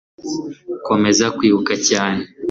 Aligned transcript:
Komeza 0.87 1.25
kwibuka 1.37 1.73
cyane 1.87 2.23